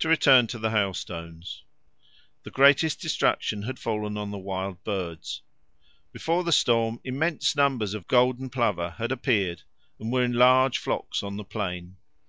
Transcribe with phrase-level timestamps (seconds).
[0.00, 1.62] To return to the hailstones.
[2.42, 5.40] The greatest destruction had fallen on the wild birds.
[6.10, 9.62] Before the storm immense numbers of golden plover had appeared
[10.00, 11.96] and were in large flocks on the plain.